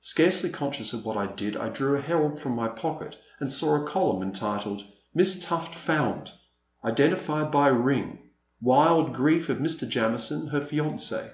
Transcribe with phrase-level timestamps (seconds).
[0.00, 3.78] Scarcely conscious of what I did I drew a Herald from my pocket and saw
[3.78, 6.30] the column entitled:Miss Tufil Found!
[6.84, 8.18] Identified by a Ring.
[8.60, 9.88] Wild Grief of Mr.
[9.88, 11.30] Jamison, her Fianc6.